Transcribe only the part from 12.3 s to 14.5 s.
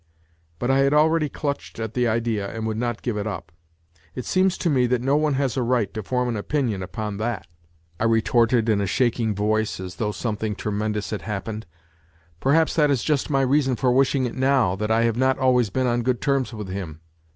Perhaps that is just my reason for wishing it